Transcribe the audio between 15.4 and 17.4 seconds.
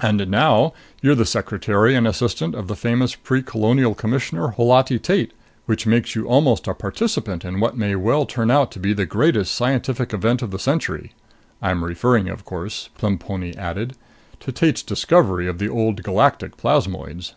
of the Old Galactic plasmoids."